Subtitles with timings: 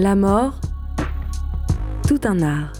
[0.00, 0.60] La mort,
[2.06, 2.72] tout un art.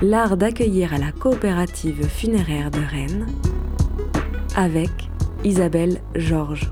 [0.00, 3.26] L'art d'accueillir à la coopérative funéraire de Rennes
[4.54, 4.90] avec
[5.42, 6.70] Isabelle Georges.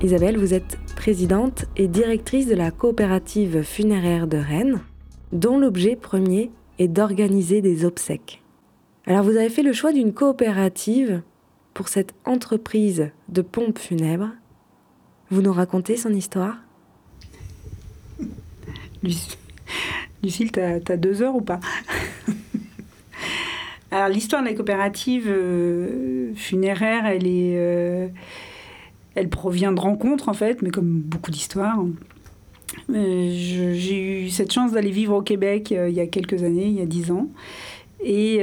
[0.00, 4.80] Isabelle, vous êtes présidente et directrice de la coopérative funéraire de Rennes,
[5.32, 8.42] dont l'objet premier est d'organiser des obsèques.
[9.04, 11.20] Alors vous avez fait le choix d'une coopérative
[11.74, 14.30] pour cette entreprise de pompes funèbres.
[15.30, 16.56] Vous nous racontez son histoire?
[20.22, 21.60] Lucille, tu as, deux heures ou pas?
[23.90, 27.56] Alors l'histoire de la coopérative euh, funéraire, elle est...
[27.56, 28.08] Euh,
[29.30, 31.78] provient de rencontres en fait, mais comme beaucoup d'histoires.
[32.88, 36.74] Euh, j'ai eu cette chance d'aller vivre au Québec il y a quelques années, il
[36.74, 37.28] y a dix ans.
[38.02, 38.40] Et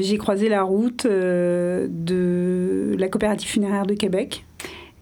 [0.00, 4.44] j'ai croisé la route de la coopérative funéraire de Québec,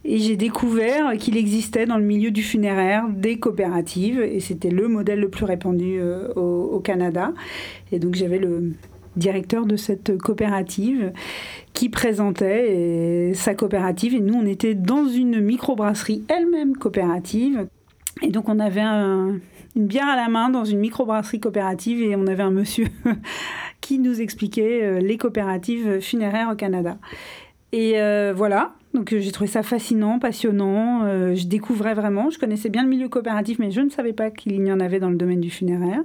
[0.08, 4.86] et j'ai découvert qu'il existait dans le milieu du funéraire des coopératives, et c'était le
[4.86, 7.32] modèle le plus répandu euh, au, Canada.
[7.90, 8.72] Et donc j'avais le
[9.16, 11.12] directeur de cette coopérative
[11.72, 17.66] qui présentait sa coopérative, et nous on était dans une microbrasserie elle-même coopérative.
[18.22, 18.82] Et donc on avait
[19.76, 22.86] une bière à la main dans une microbrasserie coopérative et on avait un monsieur
[23.82, 26.96] qui nous expliquait euh, les coopératives funéraires au Canada.
[27.72, 31.02] Et euh, voilà, donc euh, j'ai trouvé ça fascinant, passionnant.
[31.34, 32.30] Je découvrais vraiment.
[32.30, 34.98] Je connaissais bien le milieu coopératif, mais je ne savais pas qu'il y en avait
[34.98, 36.00] dans le domaine du funéraire.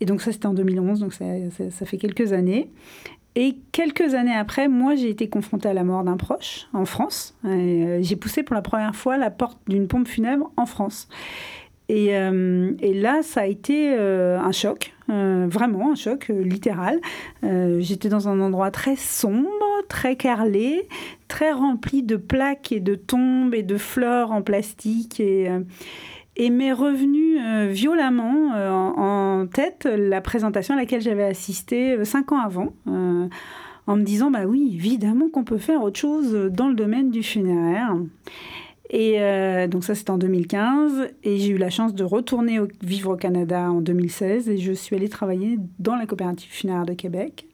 [0.00, 2.70] Et donc ça, c'était en 2011, donc ça, fait quelques années.
[3.34, 7.36] Et quelques années après, moi, j'ai été confrontée à la mort d'un proche en France.
[7.44, 11.08] J'ai poussé pour la première fois la porte d'une pompe funèbre en France.
[11.88, 17.00] Et, et, là, ça a été un choc, vraiment un choc littéral.
[17.42, 19.48] J'étais dans un endroit très sombre,
[19.88, 20.88] très carrelé,
[21.28, 25.20] très rempli de plaques et de tombes et de fleurs en plastique.
[25.20, 25.60] Et, euh,
[26.38, 32.32] et m'est revenu euh, violemment euh, en, tête la présentation à laquelle j'avais assisté cinq
[32.32, 36.74] ans avant, en me disant bah oui, évidemment qu'on peut faire autre chose dans le
[36.74, 37.96] domaine du funéraire.
[38.90, 39.18] Et
[39.68, 43.70] donc ça c'était en 2015 et j'ai eu la chance de retourner vivre au Canada
[43.70, 47.46] en 2016 et je suis allée travailler dans la coopérative funéraire de Québec,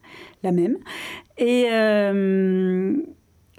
[0.43, 0.77] la même.
[1.39, 1.69] Et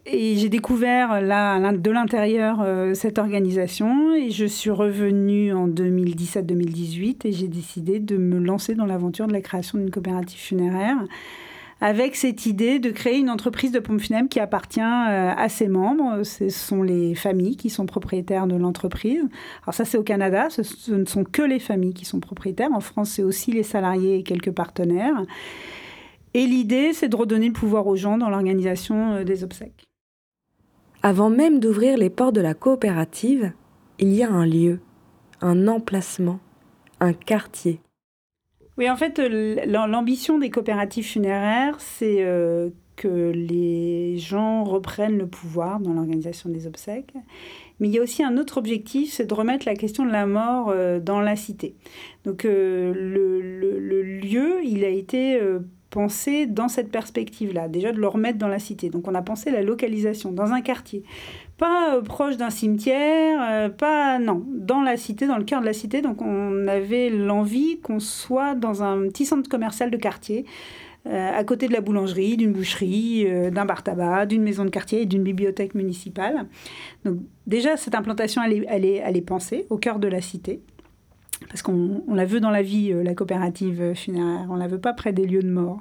[0.06, 4.14] et j'ai découvert là, de l'intérieur euh, cette organisation.
[4.16, 9.34] Et je suis revenue en 2017-2018 et j'ai décidé de me lancer dans l'aventure de
[9.34, 10.98] la création d'une coopérative funéraire
[11.84, 15.68] avec cette idée de créer une entreprise de pompes funèbres qui appartient euh, à ses
[15.68, 16.24] membres.
[16.24, 19.22] Ce sont les familles qui sont propriétaires de l'entreprise.
[19.64, 22.72] Alors ça, c'est au Canada, ce ne sont que les familles qui sont propriétaires.
[22.72, 25.26] En France, c'est aussi les salariés et quelques partenaires.
[26.34, 29.84] Et l'idée, c'est de redonner le pouvoir aux gens dans l'organisation euh, des obsèques.
[31.02, 33.52] Avant même d'ouvrir les portes de la coopérative,
[34.00, 34.80] il y a un lieu,
[35.42, 36.40] un emplacement,
[37.02, 37.82] un quartier.
[38.78, 45.80] Oui, en fait, l'ambition des coopératives funéraires, c'est euh, que les gens reprennent le pouvoir
[45.80, 47.14] dans l'organisation des obsèques.
[47.80, 50.26] Mais il y a aussi un autre objectif, c'est de remettre la question de la
[50.26, 51.76] mort euh, dans la cité.
[52.24, 55.40] Donc euh, le, lieu, il a été
[55.94, 58.90] penser dans cette perspective-là, déjà de le remettre dans la cité.
[58.90, 61.04] Donc on a pensé la localisation, dans un quartier.
[61.64, 64.20] Pas euh, proche d'un cimetière, euh, pas...
[64.20, 66.02] Non, dans la cité, dans le cœur de la cité.
[66.02, 70.46] Donc on avait l'envie qu'on soit dans un petit centre commercial de quartier,
[71.08, 75.04] euh, à côté de la boulangerie, d'une boucherie, d'un bar tabac, d'une maison de quartier
[75.04, 76.48] et d'une bibliothèque municipale.
[77.06, 80.60] Donc déjà, cette implantation, elle est, pensée au cœur de la cité
[81.48, 85.14] parce qu'on la veut dans la vie, la coopérative funéraire, on la veut pas près
[85.14, 85.80] des lieux de mort.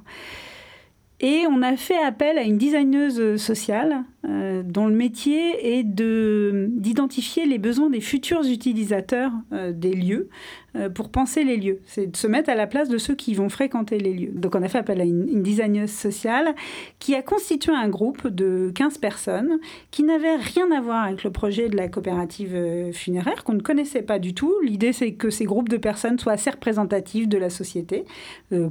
[1.23, 7.45] Et on a fait appel à une designeuse sociale euh, dont le métier est d'identifier
[7.45, 10.29] les besoins des futurs utilisateurs euh, des lieux
[10.77, 11.81] euh, pour penser les lieux.
[11.87, 14.31] C'est de se mettre à la place de ceux qui vont fréquenter les lieux.
[14.33, 16.55] Donc on a fait appel à une, une designeuse sociale
[17.01, 19.59] qui a constitué un groupe de 15 personnes
[19.91, 24.03] qui n'avaient rien à voir avec le projet de la coopérative funéraire, qu'on ne connaissait
[24.03, 24.55] pas du tout.
[24.63, 28.05] L'idée c'est que ces groupes de personnes soient assez représentatifs de la société,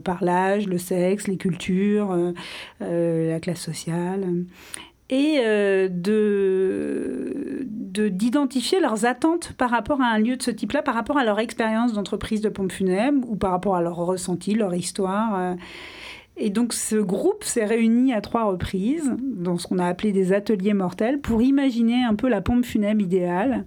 [0.06, 2.34] par l'âge, le sexe, les cultures
[2.80, 4.26] la classe sociale,
[5.12, 10.96] et euh, de d'identifier leurs attentes par rapport à un lieu de ce type-là, par
[10.96, 14.74] rapport à leur expérience d'entreprise de pompe funèbre ou par rapport à leur ressenti, leur
[14.74, 15.36] histoire.
[15.36, 15.56] Euh.
[16.38, 20.32] Et donc ce groupe s'est réuni à trois reprises dans ce qu'on a appelé des
[20.32, 23.66] ateliers mortels pour imaginer un peu la pompe funèbre idéale.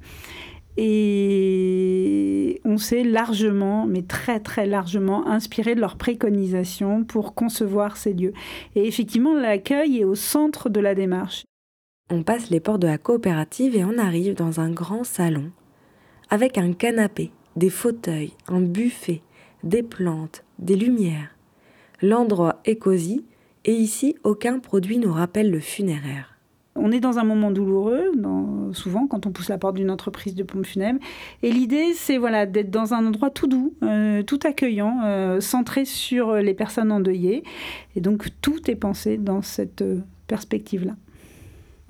[0.76, 8.12] Et on s'est largement, mais très très largement, inspiré de leurs préconisations pour concevoir ces
[8.12, 8.32] lieux.
[8.74, 11.44] Et effectivement, l'accueil est au centre de la démarche.
[12.10, 15.50] On passe les portes de la coopérative et on arrive dans un grand salon
[16.30, 19.22] avec un canapé, des fauteuils, un buffet,
[19.62, 21.36] des plantes, des lumières.
[22.02, 23.24] L'endroit est cosy
[23.64, 26.33] et ici aucun produit nous rappelle le funéraire.
[26.76, 28.12] On est dans un moment douloureux,
[28.72, 30.98] souvent quand on pousse la porte d'une entreprise de pompes funèbres.
[31.42, 35.84] Et l'idée, c'est voilà, d'être dans un endroit tout doux, euh, tout accueillant, euh, centré
[35.84, 37.44] sur les personnes endeuillées.
[37.94, 40.94] Et donc tout est pensé dans cette euh, perspective-là.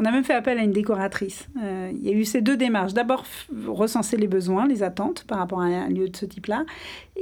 [0.01, 1.47] On a même fait appel à une décoratrice.
[1.63, 2.95] Euh, il y a eu ces deux démarches.
[2.95, 3.25] D'abord,
[3.69, 6.65] recenser les besoins, les attentes par rapport à un lieu de ce type-là.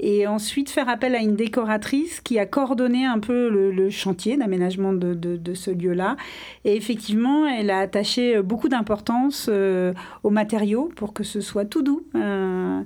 [0.00, 4.94] Et ensuite, faire appel à une décoratrice qui a coordonné un peu le, chantier d'aménagement
[4.94, 6.16] de, ce lieu-là.
[6.64, 9.92] Et effectivement, elle a attaché beaucoup d'importance euh,
[10.22, 12.82] aux matériaux pour que ce soit tout doux, euh,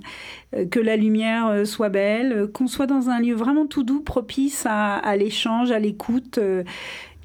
[0.69, 4.95] que la lumière soit belle, qu'on soit dans un lieu vraiment tout doux, propice à,
[4.95, 6.39] à l'échange, à l'écoute.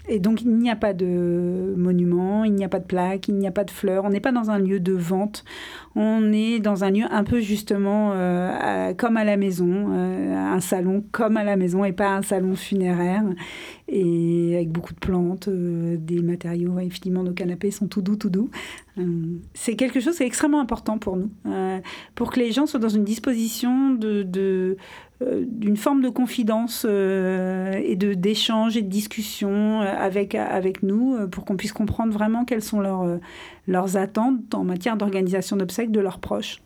[0.08, 3.36] Et donc, il n'y a pas de monument, il n'y a pas de plaque, il
[3.36, 4.04] n'y a pas de fleurs.
[4.04, 5.44] On n'est pas dans un lieu de vente.
[5.94, 10.60] On est dans un lieu un peu justement euh, comme à la maison, euh, un
[10.60, 13.22] salon comme à la maison et pas un salon funéraire.
[13.94, 16.78] Et avec beaucoup de plantes, euh, des matériaux.
[16.78, 18.50] Effectivement, nos canapés sont tout doux, tout doux.
[19.54, 21.30] c'est quelque chose qui est extrêmement important pour nous.
[22.14, 24.24] pour que les gens soient dans une disposition de,
[25.22, 30.82] euh, d'une forme de confidence euh, et de d'échange et de discussion euh, avec, avec
[30.82, 33.18] nous pour qu'on puisse comprendre vraiment quelles sont leurs,
[33.66, 36.62] leurs attentes en matière d'organisation d'obsèques de leurs proches.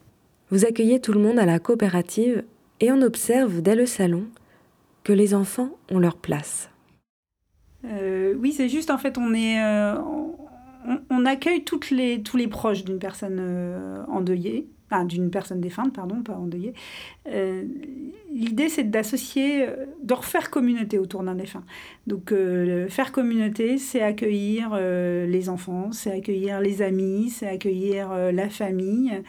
[0.50, 2.44] Vous accueillez tout le monde à la coopérative
[2.80, 4.24] et on observe dès le salon
[5.02, 6.70] que les enfants ont leur place.
[8.38, 9.60] Oui, c'est juste en fait, on est,
[11.10, 14.68] on, accueille toutes les, tous les proches d'une personne endeuillée
[15.06, 16.72] d'une personne défunte, pardon, pas endeuillée.
[17.28, 17.64] Euh,
[18.32, 21.64] l'idée, c'est d'associer, euh, de refaire communauté autour d'un défunt.
[22.06, 28.48] Donc, euh, faire communauté, c'est accueillir les enfants, c'est accueillir les amis, c'est accueillir la
[28.48, 29.22] famille,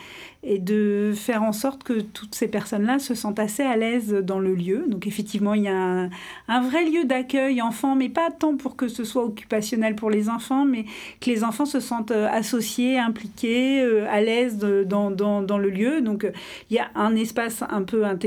[0.44, 4.40] et de faire en sorte que toutes ces personnes-là se sentent assez à l'aise dans
[4.40, 4.86] le lieu.
[4.88, 6.10] Donc, effectivement, il y a un,
[6.48, 10.30] un vrai lieu d'accueil enfant, mais pas tant pour que ce soit occupationnel pour les
[10.30, 10.86] enfants, mais
[11.20, 16.02] que les enfants se sentent associés, impliqués, à l'aise dans, dans dans le lieu.
[16.02, 16.32] Donc, euh,
[16.70, 18.18] il y a un espace un peu un,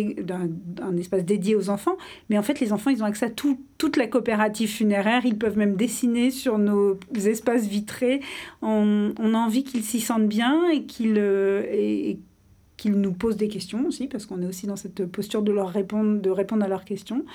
[0.98, 1.96] espace dédié aux enfants.
[2.28, 5.22] Mais en fait, les enfants, ils ont accès à tout, toute la coopérative funéraire.
[5.24, 8.20] Ils peuvent même dessiner sur nos espaces vitrés.
[8.62, 12.14] On, a envie qu'ils s'y sentent bien et qu'ils euh,
[12.76, 15.68] qu'ils nous posent des questions aussi, parce qu'on est aussi dans cette posture de leur
[15.68, 17.26] répondre, de répondre à leurs questions,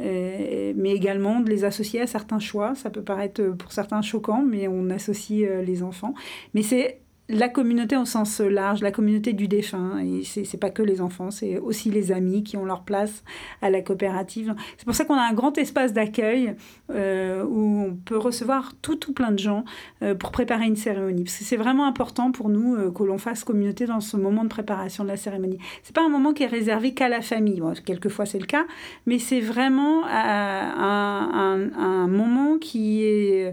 [0.00, 2.74] euh, mais également de les associer à certains choix.
[2.74, 6.14] Ça peut paraître pour certains choquant, mais on associe les enfants.
[6.52, 6.98] Mais c'est
[7.28, 9.98] la communauté au sens large, la communauté du défunt.
[9.98, 13.22] Et c'est, pas que les enfants, c'est aussi les amis qui ont leur place
[13.60, 14.54] à la coopérative.
[14.78, 16.54] C'est pour ça qu'on a un grand espace d'accueil
[16.90, 19.64] euh, où on peut recevoir tout, tout plein de gens
[20.02, 21.24] euh, pour préparer une cérémonie.
[21.24, 24.44] Parce que c'est vraiment important pour nous euh, que l'on fasse communauté dans ce moment
[24.44, 25.58] de préparation de la cérémonie.
[25.82, 27.60] C'est pas un moment qui est réservé qu'à la famille.
[27.60, 28.64] Bon, quelquefois c'est le cas,
[29.06, 33.52] mais c'est vraiment un, un, un, moment qui est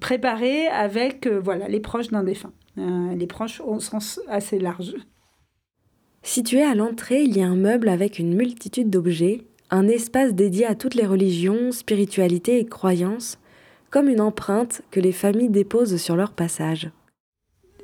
[0.00, 2.39] préparé avec voilà les proches d'un défunt.
[2.78, 4.94] Euh, les proches au sens assez large.
[6.22, 10.66] Situé à l'entrée, il y a un meuble avec une multitude d'objets, un espace dédié
[10.66, 13.38] à toutes les religions, spiritualités et croyances,
[13.90, 16.90] comme une empreinte que les familles déposent sur leur passage.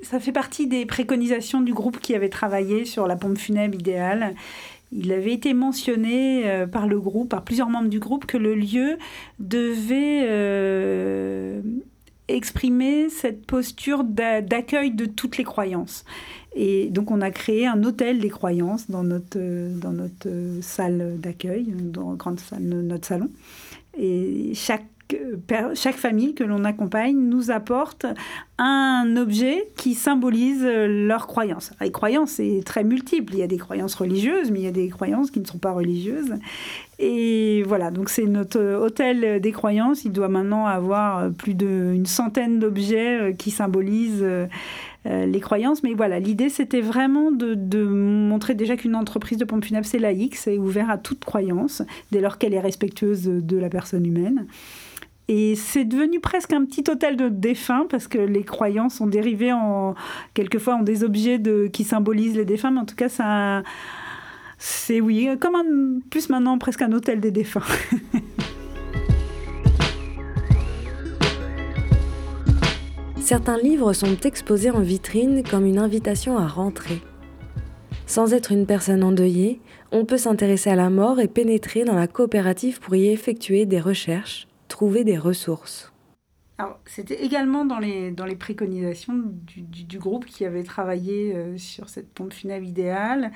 [0.02, 4.35] Ça fait partie des préconisations du groupe qui avait travaillé sur la pompe funèbre idéale.
[4.92, 8.54] Il avait été mentionné euh, par le groupe, par plusieurs membres du groupe, que le
[8.54, 8.99] lieu
[9.40, 11.61] devait euh,
[12.28, 16.04] exprimer cette posture d'accueil de toutes les croyances.
[16.54, 19.38] Et donc on a créé un hôtel des croyances dans notre,
[19.78, 20.28] dans notre
[20.62, 22.16] salle d'accueil, dans
[22.61, 23.28] notre salon.
[23.99, 24.87] Et chaque
[25.75, 28.07] chaque famille que l'on accompagne nous apporte
[28.59, 31.73] un objet qui symbolise leurs croyances.
[31.81, 33.35] Les croyances, c'est très multiple.
[33.35, 35.59] Il y a des croyances religieuses, mais il y a des croyances qui ne sont
[35.59, 36.35] pas religieuses.
[36.99, 40.05] Et voilà, donc c'est notre hôtel des croyances.
[40.05, 44.47] Il doit maintenant avoir plus d'une centaine d'objets euh, qui symbolisent euh,
[45.07, 45.83] euh, les croyances.
[45.83, 50.37] Mais voilà, l'idée, c'était vraiment de, montrer déjà qu'une entreprise de pompe funèbre, c'est laïque,
[50.37, 51.83] c'est ouvert à toute croyance,
[52.13, 54.47] dès lors qu'elle est respectueuse de la personne humaine.
[55.28, 59.52] Et c'est devenu presque un petit hôtel de défunts parce que les croyances ont dérivé
[59.52, 59.97] en
[60.35, 61.42] quelquefois en des objets
[61.73, 63.64] qui symbolisent les défunts, mais en tout cas ça
[64.59, 67.64] c'est oui comme un, plus maintenant presque un hôtel des défunts.
[73.18, 77.02] Certains livres sont exposés en vitrine comme une invitation à rentrer.
[78.06, 82.06] Sans être une personne endeuillée, on peut s'intéresser à la mort et pénétrer dans la
[82.06, 85.92] coopérative pour y effectuer des recherches trouver des ressources.
[86.87, 91.90] C'était également dans les, dans les préconisations du, du, groupe qui avait travaillé euh, sur
[91.90, 93.30] cette pompe funèbre idéale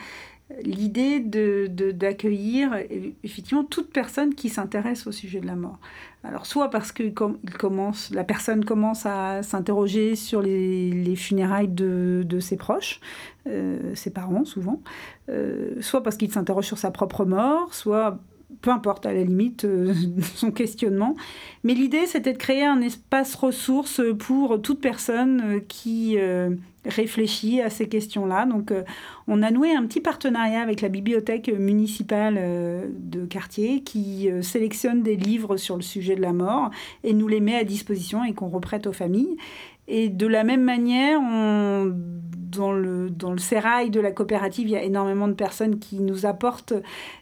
[0.63, 2.77] l'idée de, d'accueillir
[3.23, 5.79] effectivement toute personne qui s'intéresse au sujet de la mort.
[6.25, 7.09] Alors soit parce que
[7.59, 13.01] commence, la personne commence à s'interroger sur les, les funérailles de, de, ses proches,
[13.47, 14.83] euh, ses parents souvent,
[15.29, 18.19] euh, soit parce qu'il s'interroge sur sa propre mort, soit
[18.63, 19.95] peu importe à la limite euh,
[20.35, 21.17] son questionnement.
[21.65, 26.51] Mais l'idée, c'était de créer un espace ressource pour toute personne euh, qui euh,
[26.85, 28.47] réfléchit à ces questions-là.
[28.47, 28.73] Donc,
[29.29, 35.15] on a noué un petit partenariat avec la bibliothèque municipale de quartier qui sélectionne des
[35.15, 36.71] livres sur le sujet de la mort
[37.05, 39.37] et nous les met à disposition et qu'on reprête aux familles.
[39.89, 41.93] Et de la même manière, on
[42.51, 46.01] dans le, dans le sérail de la coopérative, il y a énormément de personnes qui
[46.01, 46.75] nous apportent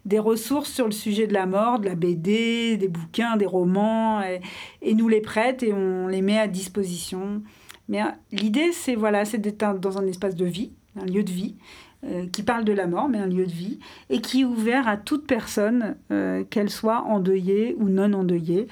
[0.04, 4.23] des ressources sur le sujet de la mort, de la BD, des bouquins, des romans,
[4.82, 7.42] et, nous les prêtent et on les met à disposition.
[7.88, 11.30] Mais euh, l'idée, c'est voilà, c'est d'être dans un espace de vie, un lieu de
[11.30, 11.56] vie,
[12.04, 13.78] euh, qui parle de la mort, mais un lieu de vie,
[14.11, 18.68] et qui est ouvert à toute personne, euh, qu'elle soit endeuillée ou non endeuillée.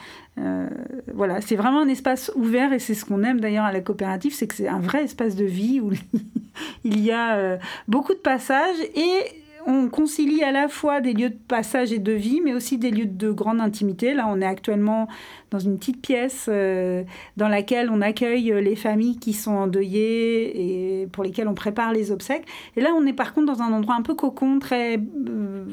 [1.15, 4.35] Voilà, c'est vraiment un espace ouvert, et c'est ce qu'on aime d'ailleurs à la coopérative,
[4.35, 5.93] c'est que c'est un vrai espace de vie où
[6.85, 7.59] il y a
[7.89, 12.13] beaucoup de passages et on concilie à la fois des lieux de passage et de
[12.13, 14.15] vie, mais aussi des lieux de grande intimité.
[14.15, 15.09] Là, on est actuellement
[15.51, 17.03] dans une petite pièce euh,
[17.37, 22.13] dans laquelle on accueille les familles qui sont endeuillées et pour lesquelles on prépare les
[22.13, 22.47] obsèques.
[22.77, 25.65] Et là, on est par contre dans un endroit un peu cocon, très euh,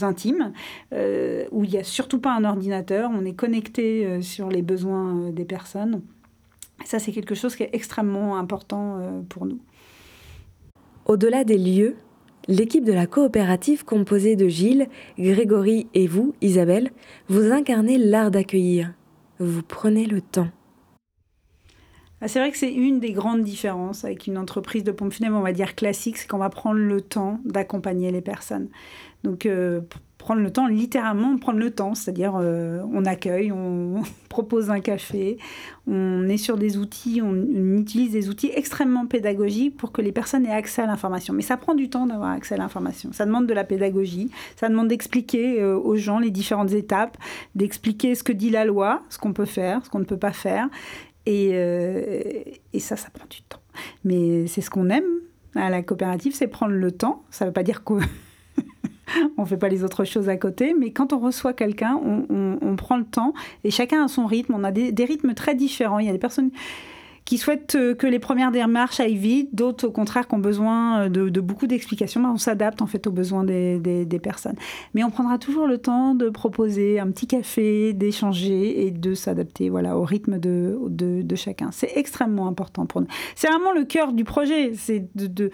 [0.00, 0.52] intime,
[0.94, 3.10] euh, où il n'y a surtout pas un ordinateur.
[3.12, 6.00] On est connecté sur les besoins des personnes.
[6.86, 9.60] ça, c'est quelque chose qui est extrêmement important pour nous.
[11.06, 11.96] Au-delà des lieux,
[12.48, 14.86] L'équipe de la coopérative composée de Gilles,
[15.18, 16.92] Grégory et vous, Isabelle,
[17.28, 18.94] vous incarnez l'art d'accueillir.
[19.40, 20.46] Vous prenez le temps.
[22.20, 25.36] Ah, c'est vrai que c'est une des grandes différences avec une entreprise de pompe funèbre,
[25.36, 28.68] on va dire classique, c'est qu'on va prendre le temps d'accompagner les personnes.
[29.24, 29.80] Donc, euh,
[30.26, 35.38] prendre le temps, littéralement prendre le temps, c'est-à-dire euh, on accueille, on propose un café,
[35.86, 37.36] on est sur des outils, on,
[37.78, 41.32] utilise des outils extrêmement pédagogiques pour que les personnes aient accès à l'information.
[41.32, 43.12] Mais ça prend du temps d'avoir accès à l'information.
[43.12, 47.16] Ça demande de la pédagogie, ça demande d'expliquer euh, aux gens les différentes étapes,
[47.54, 50.32] d'expliquer ce que dit la loi, ce qu'on peut faire, ce qu'on ne peut pas
[50.32, 50.68] faire.
[51.26, 52.42] Et, euh,
[52.72, 53.62] et ça, ça prend du temps.
[54.02, 55.04] Mais c'est ce qu'on aime
[55.54, 57.22] à la coopérative, c'est prendre le temps.
[57.30, 57.94] Ça ne veut pas dire que
[59.36, 62.76] on ne fait pas les autres choses à côté, mais quand on reçoit quelqu'un, on,
[62.76, 63.32] prend le temps
[63.64, 64.54] et chacun a son rythme.
[64.54, 65.98] On a des, des rythmes très différents.
[65.98, 66.50] Il y a des personnes
[67.26, 71.02] qui souhaitent euh, que les premières démarches aillent vite, d'autres au contraire qui ont besoin
[71.02, 72.22] euh, de, beaucoup d'explications.
[72.22, 74.54] Ben, on s'adapte en fait aux besoins des, personnes.
[74.94, 79.68] Mais on prendra toujours le temps de proposer un petit café, d'échanger et de s'adapter
[79.68, 81.70] voilà, au rythme de, chacun.
[81.72, 83.08] C'est extrêmement important pour nous.
[83.34, 85.50] C'est vraiment le cœur du projet, c'est de,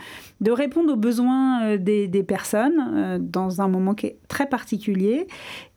[0.52, 5.26] répondre aux besoins euh, des personnes dans un moment qui est très particulier.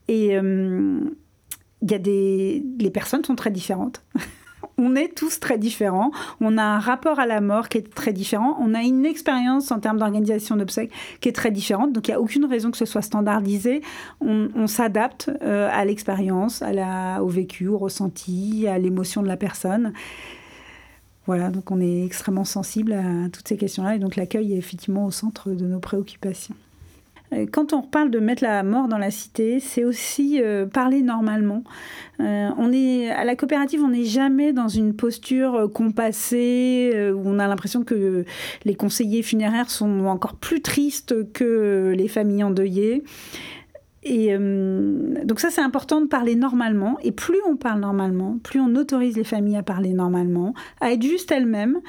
[0.09, 2.63] Et il y a des...
[2.79, 4.03] les personnes sont très différentes.
[4.77, 6.11] on est tous très différents.
[6.41, 8.57] On a un rapport à la mort qui est très différent.
[8.59, 10.91] On a une expérience en termes d'organisation d'obsèques
[11.21, 11.93] qui est très différente.
[11.93, 13.81] Donc il n'y a aucune raison que ce soit standardisé.
[14.21, 16.63] On, s'adapte euh, à l'expérience,
[17.21, 19.93] au vécu, au ressenti, à l'émotion de la personne.
[21.27, 25.05] Voilà, donc on est extrêmement sensible à toutes ces questions-là et donc l'accueil est effectivement
[25.05, 26.55] au centre de nos préoccupations.
[27.35, 31.01] Euh, quand on parle de mettre la mort dans la cité, c'est aussi euh, parler
[31.01, 31.63] normalement.
[32.19, 37.39] Euh, on est à la coopérative, on n'est jamais dans une posture compassée où on
[37.39, 38.23] a l'impression que
[38.63, 43.03] les conseillers funéraires sont encore plus tristes que les familles endeuillées.
[44.07, 46.97] Et donc ça, c'est important de parler normalement.
[47.03, 51.01] Et plus on parle normalement, plus on autorise les familles à parler normalement, à être
[51.01, 51.81] juste elles-mêmes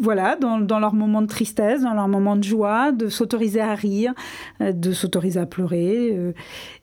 [0.00, 3.74] voilà, dans, dans leurs moments de tristesse, dans leurs moments de joie, de s'autoriser à
[3.74, 4.14] rire,
[4.60, 6.10] euh, de s'autoriser à pleurer.
[6.12, 6.32] Euh,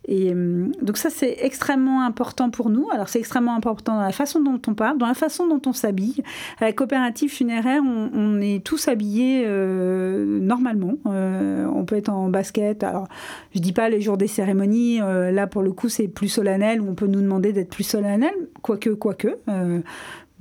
[0.08, 2.88] et euh, donc ça, c'est extrêmement important pour nous.
[2.92, 5.74] Alors c'est extrêmement important dans la façon dont on parle, dans la façon dont on
[5.74, 6.22] s'habille.
[6.60, 10.94] À la coopérative funéraire, on, est tous habillés normalement.
[11.06, 12.84] on peut être en basket.
[12.84, 13.08] Alors
[13.54, 15.00] je dis pas les jours des cérémonies.
[15.00, 18.34] là, pour le coup, c'est plus solennel, où on peut nous demander d'être plus solennel,
[18.62, 19.38] quoique, quoique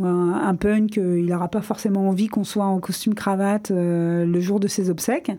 [0.04, 4.40] un punk, euh, il n'aura pas forcément envie qu'on soit en costume cravate euh, le
[4.40, 5.32] jour de ses obsèques.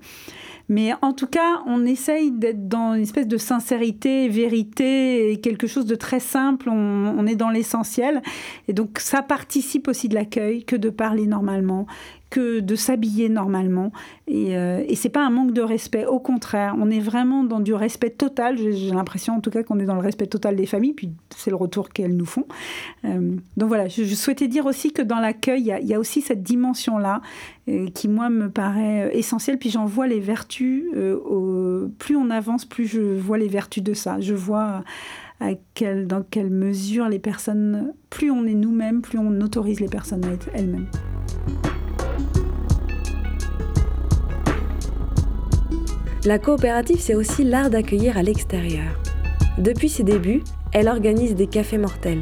[0.69, 5.65] Mais en tout cas, on essaye d'être dans une espèce de sincérité, vérité, et quelque
[5.65, 6.69] chose de très simple.
[6.69, 8.21] On, est dans l'essentiel.
[8.67, 11.87] Et donc, ça participe aussi de l'accueil que de parler normalement,
[12.29, 13.91] que de s'habiller normalement.
[14.27, 17.59] Et, euh, et c'est pas un manque de respect, au contraire, on est vraiment dans
[17.59, 18.57] du respect total.
[18.57, 21.49] J'ai l'impression en tout cas qu'on est dans le respect total des familles, puis c'est
[21.49, 22.45] le retour qu'elles nous font.
[23.05, 26.43] Euh, donc voilà, je, souhaitais dire aussi que dans l'accueil, il y, a aussi cette
[26.43, 27.21] dimension-là
[27.69, 29.57] euh, qui, moi, me paraît essentielle.
[29.57, 30.85] Puis j'en vois les vertus,
[31.99, 34.19] plus on avance, plus je vois les vertus de ça.
[34.19, 34.83] Je vois
[35.39, 35.51] à
[36.05, 40.31] dans quelle mesure les personnes, plus on est nous-mêmes, plus on autorise les personnes à
[40.31, 40.87] être elles-mêmes.
[46.27, 49.01] La coopérative, c'est aussi l'art d'accueillir à l'extérieur.
[49.57, 50.43] Depuis ses débuts,
[50.73, 52.19] elle organise des cafés mortels.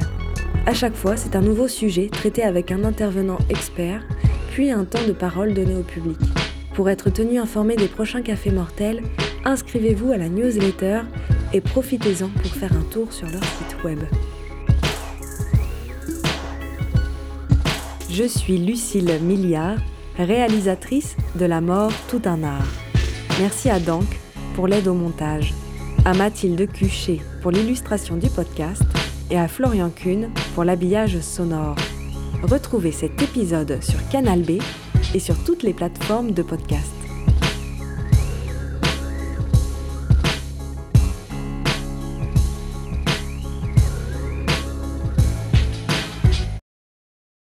[0.67, 4.03] À chaque fois, c'est un nouveau sujet traité avec un intervenant expert,
[4.51, 6.19] puis un temps de parole donné au public.
[6.75, 9.01] Pour être tenu informé des prochains cafés mortels,
[9.43, 10.99] inscrivez-vous à la newsletter
[11.51, 14.01] et profitez-en pour faire un tour sur leur site web.
[18.11, 19.79] Je suis Lucille Milliard,
[20.19, 22.84] réalisatrice de La mort tout un art.
[23.39, 24.05] Merci à Dank
[24.55, 25.53] pour l'aide au montage,
[26.05, 28.81] à Mathilde Cuchet pour l'illustration du podcast
[29.29, 31.75] et à Florian Kuhn pour l'habillage sonore.
[32.43, 34.61] Retrouvez cet épisode sur Canal B
[35.13, 36.94] et sur toutes les plateformes de podcast.